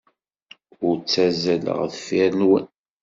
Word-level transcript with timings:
Ur 0.87 0.95
ttazzaleɣ 0.97 1.79
deffir-nwen. 1.91 2.65